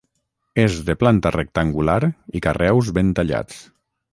[0.61, 1.99] És de planta rectangular
[2.39, 3.61] i carreus ben tallats.